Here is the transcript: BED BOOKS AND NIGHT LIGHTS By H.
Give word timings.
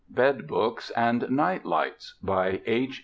BED 0.09 0.47
BOOKS 0.47 0.89
AND 0.97 1.29
NIGHT 1.29 1.63
LIGHTS 1.63 2.15
By 2.23 2.63
H. 2.65 2.99